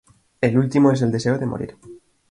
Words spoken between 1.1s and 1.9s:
deseo de morir.